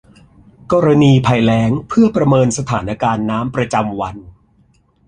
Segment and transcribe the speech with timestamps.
[0.71, 4.15] กรณีภัยแล้งเพื่อประเมินสถานการณ์น้ำประจำวัน